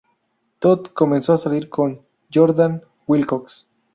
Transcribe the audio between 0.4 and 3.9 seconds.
Todd comenzó a salir con Jordan Wilcox.